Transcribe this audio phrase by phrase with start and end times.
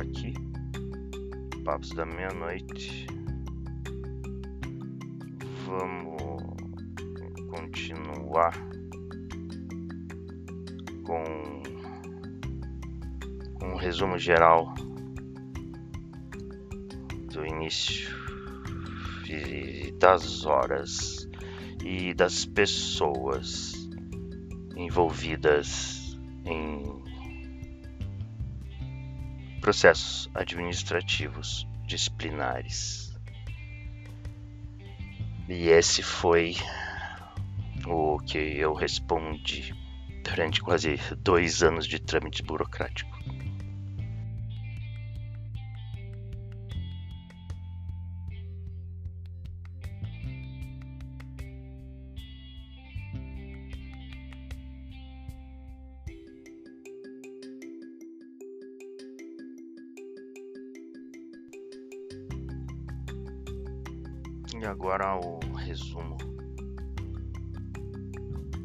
[0.00, 0.34] aqui.
[1.64, 3.06] Papos da meia-noite.
[5.66, 6.32] Vamos
[7.48, 8.52] continuar
[11.04, 11.62] com
[13.62, 14.74] um resumo geral
[17.32, 18.14] do início
[19.28, 21.28] e das horas
[21.82, 23.88] e das pessoas
[24.76, 27.13] envolvidas em
[29.64, 33.16] processos administrativos disciplinares.
[35.48, 36.54] E esse foi
[37.86, 39.74] o que eu respondi
[40.22, 43.13] durante quase dois anos de trâmite burocrático.
[64.60, 66.16] E agora o resumo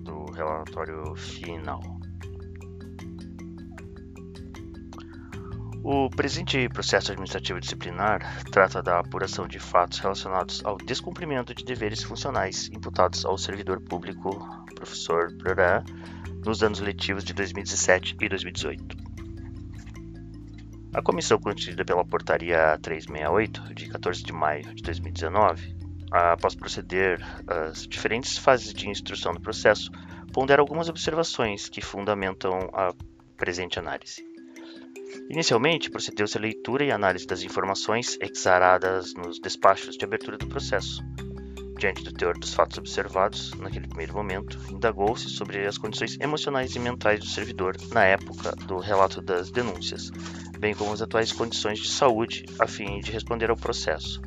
[0.04, 1.82] do relatório final.
[5.84, 12.04] O presente processo administrativo disciplinar trata da apuração de fatos relacionados ao descumprimento de deveres
[12.04, 14.30] funcionais imputados ao servidor público,
[14.76, 15.84] professor Brará,
[16.46, 18.98] nos anos letivos de 2017 e 2018.
[20.94, 25.79] A comissão constituída pela Portaria 368, de 14 de maio de 2019,
[26.12, 29.92] após proceder às diferentes fases de instrução do processo,
[30.34, 32.94] pondera algumas observações que fundamentam a
[33.38, 34.24] presente análise.
[35.30, 41.04] Inicialmente, procedeu-se à leitura e análise das informações exaradas nos despachos de abertura do processo.
[41.78, 46.80] Diante do teor dos fatos observados, naquele primeiro momento, indagou-se sobre as condições emocionais e
[46.80, 50.12] mentais do servidor na época do relato das denúncias,
[50.60, 54.22] bem como as atuais condições de saúde, a fim de responder ao processo.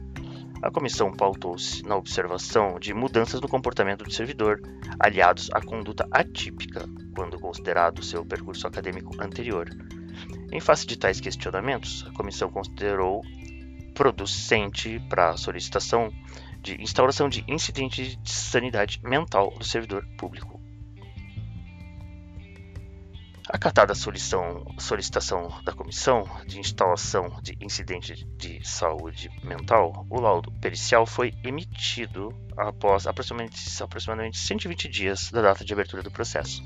[0.62, 4.61] A comissão pautou-se na observação de mudanças no comportamento do servidor,
[4.97, 9.69] aliados à conduta atípica, quando considerado seu percurso acadêmico anterior.
[10.53, 13.23] Em face de tais questionamentos, a comissão considerou
[13.93, 16.12] producente para a solicitação
[16.62, 20.62] de instauração de incidente de sanidade mental do servidor público.
[23.48, 31.04] Acatada a solicitação da comissão de instalação de incidente de saúde mental, o laudo pericial
[31.04, 36.62] foi emitido após aproximadamente, aproximadamente 120 dias da data de abertura do processo.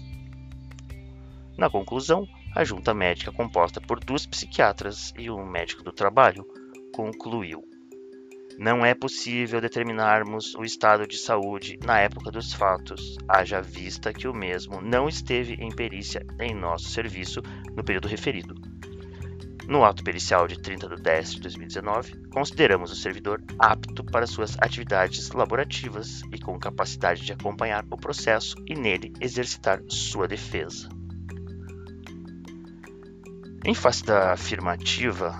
[1.56, 6.46] Na conclusão, a junta médica, composta por duas psiquiatras e um médico do trabalho,
[6.92, 7.64] concluiu
[8.58, 14.26] não é possível determinarmos o estado de saúde na época dos fatos, haja vista que
[14.26, 17.42] o mesmo não esteve em perícia em nosso serviço
[17.76, 18.54] no período referido.
[19.68, 24.56] No ato pericial de 30 de 10 de 2019, consideramos o servidor apto para suas
[24.60, 30.88] atividades laborativas e com capacidade de acompanhar o processo e nele exercitar sua defesa.
[33.64, 35.36] Em face da afirmativa,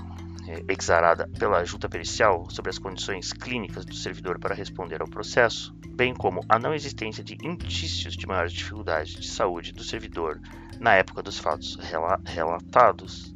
[0.68, 6.14] exarada pela junta pericial sobre as condições clínicas do servidor para responder ao processo, bem
[6.14, 10.40] como a não existência de indícios de maiores dificuldades de saúde do servidor
[10.78, 13.34] na época dos fatos rela relatados,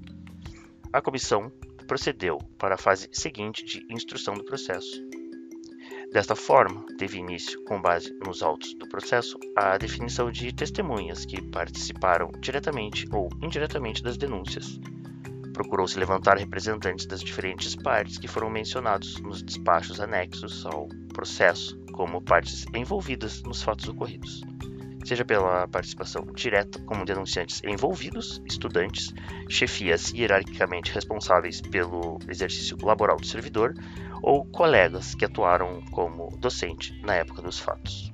[0.92, 1.50] a comissão
[1.86, 5.00] procedeu para a fase seguinte de instrução do processo.
[6.12, 11.40] Desta forma, teve início, com base nos autos do processo, a definição de testemunhas que
[11.40, 14.80] participaram diretamente ou indiretamente das denúncias
[15.52, 22.22] procurou-se levantar representantes das diferentes partes que foram mencionados nos despachos anexos ao processo como
[22.22, 24.42] partes envolvidas nos fatos ocorridos,
[25.04, 29.12] seja pela participação direta como denunciantes envolvidos, estudantes,
[29.48, 33.74] chefias hierarquicamente responsáveis pelo exercício laboral do servidor
[34.22, 38.12] ou colegas que atuaram como docente na época dos fatos.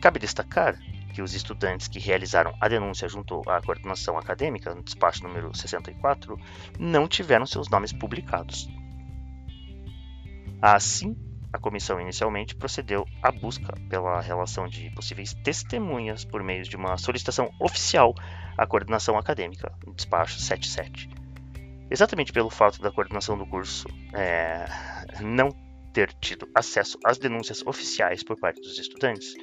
[0.00, 0.78] Cabe destacar
[1.12, 6.38] que os estudantes que realizaram a denúncia junto à coordenação acadêmica, no despacho número 64,
[6.78, 8.68] não tiveram seus nomes publicados.
[10.60, 11.16] Assim,
[11.52, 16.96] a comissão inicialmente procedeu à busca pela relação de possíveis testemunhas por meio de uma
[16.96, 18.14] solicitação oficial
[18.56, 21.10] à coordenação acadêmica, no despacho 77.
[21.90, 24.64] Exatamente pelo fato da coordenação do curso é,
[25.20, 25.50] não
[25.92, 29.34] ter tido acesso às denúncias oficiais por parte dos estudantes,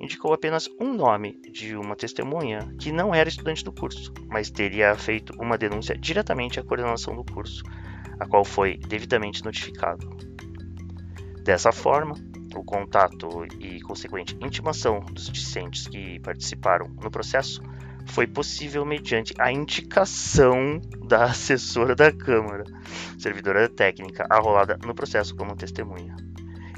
[0.00, 4.94] indicou apenas um nome de uma testemunha que não era estudante do curso, mas teria
[4.94, 7.62] feito uma denúncia diretamente à coordenação do curso,
[8.18, 10.08] a qual foi devidamente notificado.
[11.42, 12.14] Dessa forma,
[12.54, 17.62] o contato e consequente intimação dos discentes que participaram no processo
[18.06, 22.64] foi possível mediante a indicação da assessora da Câmara,
[23.18, 26.14] servidora técnica, arrolada no processo como testemunha.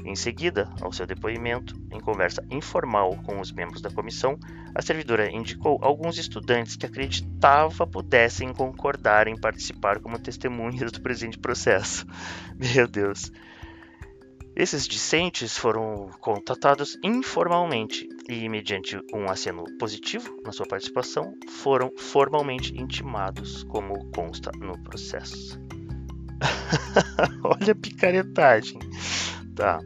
[0.05, 4.37] Em seguida, ao seu depoimento, em conversa informal com os membros da comissão,
[4.73, 11.37] a servidora indicou alguns estudantes que acreditava pudessem concordar em participar como testemunhas do presente
[11.37, 12.05] processo.
[12.57, 13.31] Meu Deus.
[14.55, 22.73] Esses discentes foram contatados informalmente e, mediante um aceno positivo na sua participação, foram formalmente
[22.73, 25.57] intimados, como consta no processo.
[27.43, 28.79] Olha a picaretagem.
[29.59, 29.79] Tá.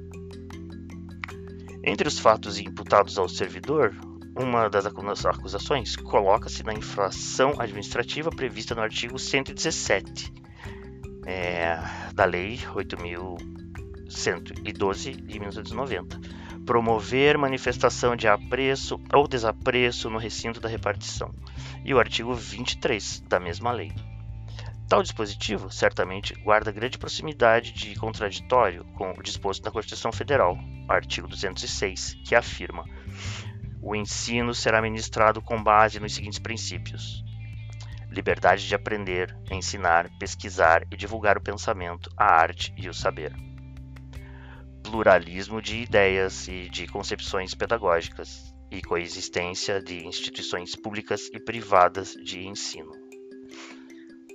[1.83, 3.91] Entre os fatos imputados ao servidor,
[4.39, 10.31] uma das acusações coloca-se na infração administrativa prevista no artigo 117
[11.25, 11.79] é,
[12.13, 16.21] da Lei 8.112 de 1990.
[16.67, 21.33] Promover manifestação de apreço ou desapreço no recinto da repartição.
[21.83, 23.91] E o artigo 23 da mesma lei.
[24.93, 30.55] Tal dispositivo certamente guarda grande proximidade de contraditório com o disposto na Constituição Federal,
[30.87, 32.85] artigo 206, que afirma:
[33.81, 37.25] o ensino será ministrado com base nos seguintes princípios:
[38.11, 43.33] liberdade de aprender, ensinar, pesquisar e divulgar o pensamento, a arte e o saber.
[44.83, 52.45] Pluralismo de ideias e de concepções pedagógicas e coexistência de instituições públicas e privadas de
[52.45, 52.91] ensino.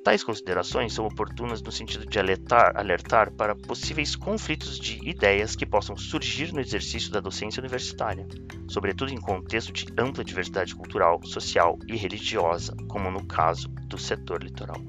[0.08, 5.66] Tais considerações são oportunas no sentido de alertar, alertar, para possíveis conflitos de ideias que
[5.66, 8.26] possam surgir no exercício da docência universitária,
[8.66, 14.42] sobretudo em contexto de ampla diversidade cultural, social e religiosa, como no caso do setor
[14.42, 14.80] litoral.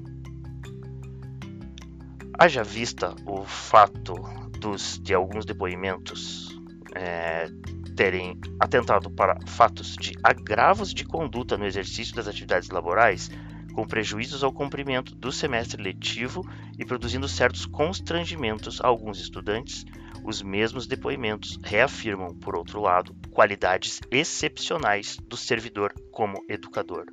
[2.38, 4.14] Haja vista o fato
[4.58, 6.58] dos, de alguns depoimentos
[6.94, 7.46] é,
[7.94, 13.30] terem atentado para fatos de agravos de conduta no exercício das atividades laborais,
[13.72, 19.84] com prejuízos ao cumprimento do semestre letivo e produzindo certos constrangimentos a alguns estudantes,
[20.24, 27.06] os mesmos depoimentos reafirmam, por outro lado, qualidades excepcionais do servidor como educador.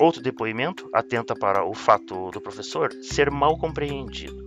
[0.00, 4.42] Outro depoimento atenta para o fato do professor ser mal compreendido.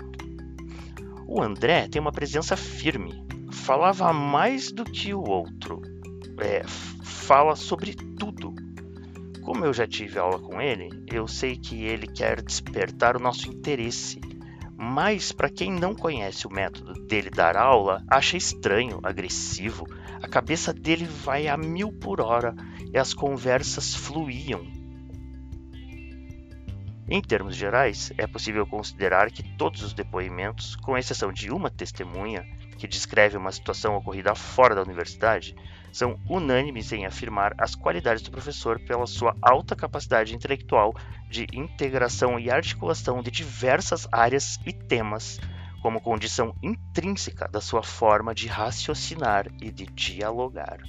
[1.28, 5.81] O André tem uma presença firme, falava mais do que o outro,
[6.39, 6.63] é,
[7.04, 8.54] fala sobre tudo,
[9.45, 13.47] como eu já tive aula com ele, eu sei que ele quer despertar o nosso
[13.47, 14.19] interesse.
[14.75, 19.86] Mas para quem não conhece o método dele dar aula, acha estranho, agressivo.
[20.21, 22.56] A cabeça dele vai a mil por hora
[22.92, 24.65] e as conversas fluíam.
[27.07, 32.44] Em termos gerais, é possível considerar que todos os depoimentos, com exceção de uma testemunha
[32.80, 35.56] que descreve uma situação ocorrida fora da universidade,
[35.95, 40.94] são unânimes em afirmar as qualidades do professor pela sua alta capacidade intelectual
[41.30, 45.39] de integração e articulação de diversas áreas e temas,
[45.81, 50.80] como condição intrínseca da sua forma de raciocinar e de dialogar.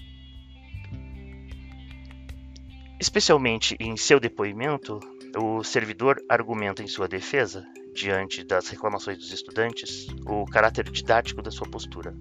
[2.99, 4.99] Especialmente em seu depoimento,
[5.39, 7.65] o servidor argumenta em sua defesa,
[7.95, 12.13] diante das reclamações dos estudantes, o caráter didático da sua postura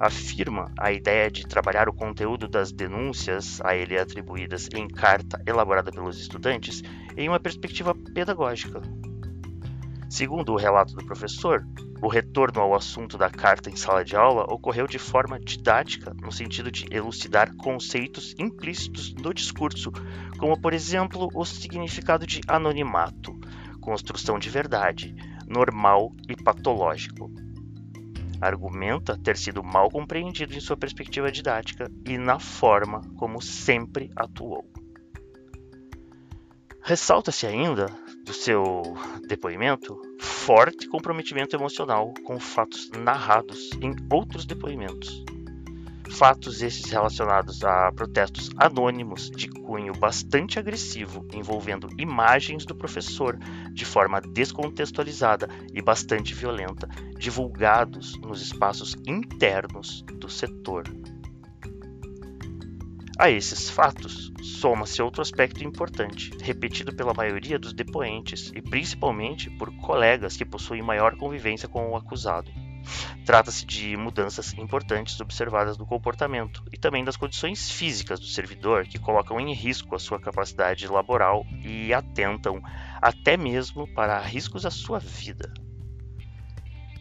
[0.00, 5.90] afirma a ideia de trabalhar o conteúdo das denúncias a ele atribuídas em carta elaborada
[5.90, 6.82] pelos estudantes
[7.16, 8.80] em uma perspectiva pedagógica.
[10.08, 11.66] Segundo o relato do professor,
[12.02, 16.30] o retorno ao assunto da carta em sala de aula ocorreu de forma didática, no
[16.30, 19.90] sentido de elucidar conceitos implícitos no discurso,
[20.38, 23.38] como, por exemplo, o significado de anonimato,
[23.80, 25.14] construção de verdade,
[25.48, 27.30] normal e patológico
[28.46, 34.64] argumenta ter sido mal compreendido em sua perspectiva didática e na forma como sempre atuou.
[36.82, 37.86] Ressalta-se ainda
[38.24, 38.62] do seu
[39.26, 45.24] depoimento forte comprometimento emocional com fatos narrados em outros depoimentos,
[46.14, 53.36] fatos esses relacionados a protestos anônimos de cunho bastante agressivo, envolvendo imagens do professor
[53.72, 60.84] de forma descontextualizada e bastante violenta, divulgados nos espaços internos do setor.
[63.18, 69.74] A esses fatos, soma-se outro aspecto importante, repetido pela maioria dos depoentes e principalmente por
[69.78, 72.50] colegas que possuem maior convivência com o acusado
[73.24, 78.98] Trata-se de mudanças importantes observadas no comportamento e também das condições físicas do servidor que
[78.98, 82.60] colocam em risco a sua capacidade laboral e atentam
[83.00, 85.52] até mesmo para riscos à sua vida.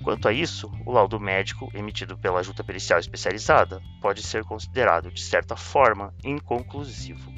[0.03, 5.21] Quanto a isso, o laudo médico emitido pela junta pericial especializada pode ser considerado, de
[5.21, 7.31] certa forma, inconclusivo.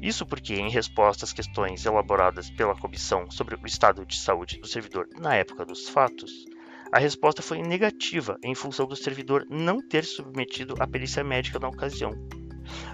[0.00, 4.68] Isso porque, em resposta às questões elaboradas pela comissão sobre o estado de saúde do
[4.68, 6.44] servidor na época dos fatos,
[6.92, 11.68] a resposta foi negativa em função do servidor não ter submetido a perícia médica na
[11.68, 12.12] ocasião.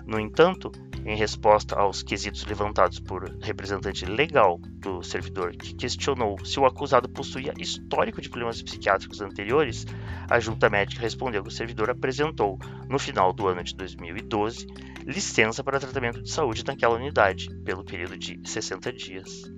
[0.06, 0.73] No entanto,
[1.04, 7.09] em resposta aos quesitos levantados por representante legal do servidor que questionou se o acusado
[7.09, 9.87] possuía histórico de problemas psiquiátricos anteriores,
[10.28, 14.66] a junta médica respondeu que o servidor apresentou, no final do ano de 2012,
[15.06, 19.50] licença para tratamento de saúde naquela unidade, pelo período de 60 dias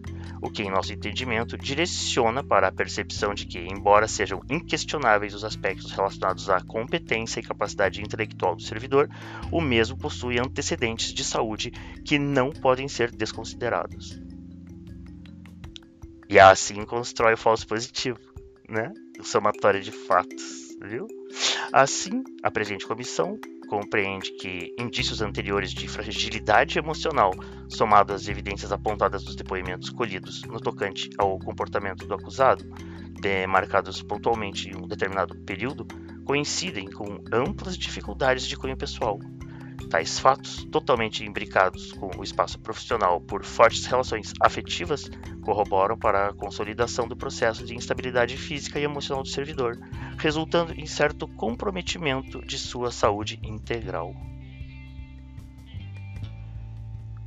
[0.42, 5.44] o que, em nosso entendimento, direciona para a percepção de que, embora sejam inquestionáveis os
[5.44, 9.08] aspectos relacionados à competência e capacidade intelectual do servidor,
[9.52, 11.70] o mesmo possui antecedentes de saúde
[12.04, 14.20] que não podem ser desconsiderados.
[16.28, 18.18] E assim constrói o falso positivo,
[18.68, 18.92] né?
[19.20, 21.06] O somatório de fatos, viu?
[21.72, 23.38] Assim, a presente comissão
[23.72, 27.32] compreende que indícios anteriores de fragilidade emocional,
[27.70, 32.62] somados às evidências apontadas nos depoimentos colhidos no tocante ao comportamento do acusado,
[33.18, 35.86] demarcados pontualmente em um determinado período,
[36.26, 39.18] coincidem com amplas dificuldades de cunho pessoal,
[39.90, 45.10] Tais fatos, totalmente imbricados com o espaço profissional por fortes relações afetivas,
[45.42, 49.78] corroboram para a consolidação do processo de instabilidade física e emocional do servidor,
[50.16, 54.14] resultando em certo comprometimento de sua saúde integral.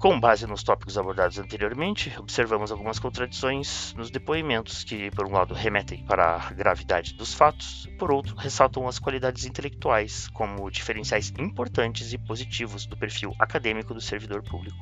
[0.06, 5.56] Com base nos tópicos abordados anteriormente, observamos algumas contradições nos depoimentos que, por um lado,
[5.56, 12.14] remetem para a gravidade dos fatos, por outro, ressaltam as qualidades intelectuais como diferenciais importantes
[12.14, 14.78] e positivos do perfil acadêmico do servidor público.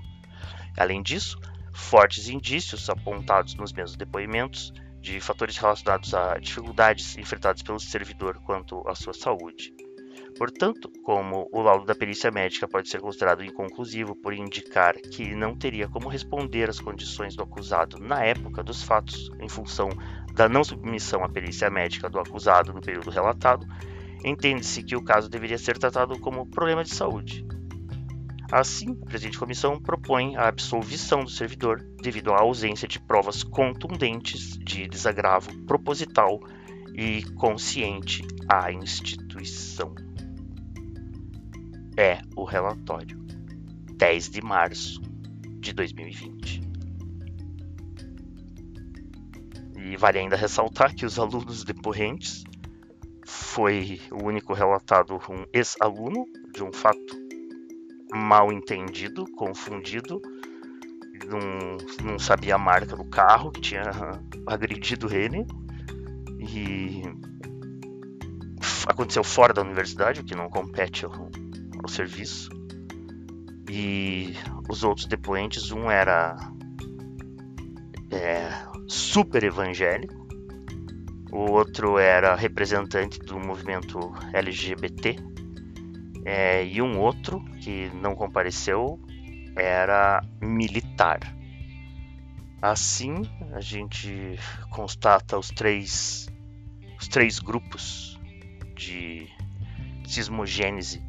[0.78, 1.40] Além disso,
[1.72, 8.86] fortes indícios apontados nos mesmos depoimentos de fatores relacionados a dificuldades enfrentadas pelo servidor quanto
[8.90, 9.74] à sua saúde.
[10.38, 15.56] Portanto, como o laudo da perícia médica pode ser considerado inconclusivo por indicar que não
[15.56, 19.90] teria como responder às condições do acusado na época dos fatos, em função
[20.34, 23.68] da não submissão à perícia médica do acusado no período relatado,
[24.26, 27.46] entende-se que o caso deveria ser tratado como problema de saúde.
[28.52, 34.58] Assim, a presente comissão propõe a absolvição do servidor devido à ausência de provas contundentes
[34.58, 36.40] de desagravo proposital
[36.96, 39.94] e consciente à instituição
[41.98, 43.18] é o relatório
[43.98, 45.02] 10 de março
[45.60, 46.62] de 2020.
[49.78, 52.44] E vale ainda ressaltar que os alunos depoentes
[53.26, 57.22] foi o único relatado um ex-aluno de um fato
[58.14, 60.22] mal entendido, confundido,
[61.28, 61.78] não,
[62.12, 63.84] não sabia a marca do carro que tinha
[64.46, 65.46] agredido ele
[66.40, 67.02] e
[68.88, 71.30] aconteceu fora da universidade, o que não compete ao,
[71.84, 72.50] ao serviço.
[73.70, 74.34] E
[74.70, 76.36] os outros depoentes, um era
[78.10, 78.50] é,
[78.88, 80.24] super evangélico,
[81.32, 85.16] o outro era representante do movimento LGBT,
[86.26, 89.00] é, e um outro que não compareceu
[89.56, 91.20] era militar.
[92.62, 96.30] Assim, a gente constata os três,
[97.00, 98.18] os três grupos
[98.76, 99.28] de
[100.06, 101.04] cismogênese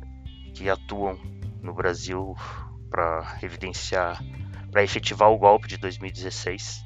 [0.55, 1.19] que atuam
[1.61, 2.35] no Brasil
[2.89, 4.23] para evidenciar,
[4.71, 6.85] para efetivar o golpe de 2016,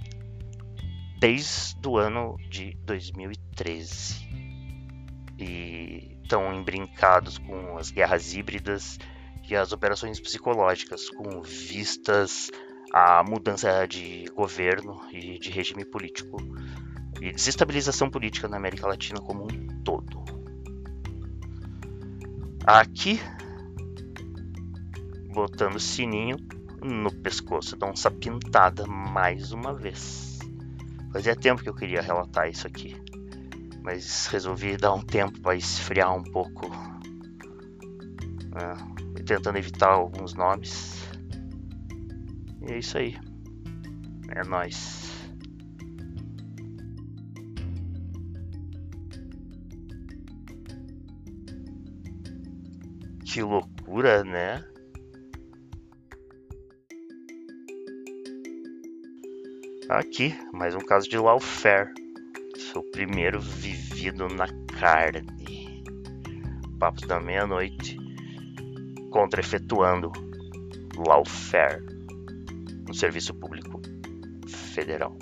[1.19, 4.27] desde o ano de 2013.
[5.39, 8.99] E estão embrincados com as guerras híbridas
[9.49, 12.51] e as operações psicológicas, com vistas
[12.93, 16.37] à mudança de governo e de regime político
[17.21, 20.25] e desestabilização política na América Latina como um todo.
[22.67, 23.21] Aqui
[25.39, 26.37] botando o sininho
[26.83, 27.77] no pescoço.
[27.77, 30.41] Dá essa pintada mais uma vez.
[31.13, 32.97] Fazia tempo que eu queria relatar isso aqui.
[33.85, 36.69] Mas resolvi dar um tempo para esfriar um pouco.
[38.57, 41.09] É, tentando evitar alguns nomes.
[42.63, 43.17] E é isso aí.
[44.31, 45.07] É nóis.
[53.25, 54.65] Que loucura, né?
[59.89, 61.95] Aqui, mais um caso de lawfare.
[62.59, 64.47] Seu primeiro vivido na
[64.79, 65.83] carne.
[66.79, 67.97] Papos da meia-noite.
[69.11, 70.13] Contra-efetuando
[70.95, 71.83] lawfare
[72.87, 73.81] no Serviço Público
[74.47, 75.17] Federal.